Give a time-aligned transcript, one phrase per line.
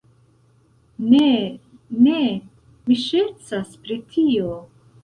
[1.11, 1.27] Ne,
[2.07, 2.17] ne,
[2.87, 4.53] mi ŝercas pri tio